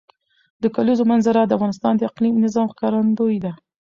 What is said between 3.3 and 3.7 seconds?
ده.